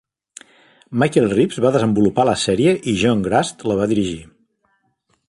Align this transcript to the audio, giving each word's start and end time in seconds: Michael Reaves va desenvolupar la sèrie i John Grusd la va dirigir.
Michael 1.01 1.27
Reaves 1.33 1.59
va 1.65 1.71
desenvolupar 1.75 2.25
la 2.31 2.35
sèrie 2.45 2.73
i 2.93 2.97
John 3.03 3.21
Grusd 3.29 3.67
la 3.73 3.79
va 3.83 3.89
dirigir. 3.93 4.21